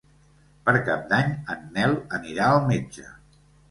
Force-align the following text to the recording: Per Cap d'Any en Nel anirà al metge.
Per 0.69 0.73
Cap 0.87 1.05
d'Any 1.13 1.31
en 1.57 1.63
Nel 1.79 1.97
anirà 2.21 2.53
al 2.53 2.63
metge. 2.75 3.11